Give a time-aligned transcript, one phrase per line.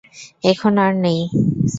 [0.43, 1.19] এখন আর নেই।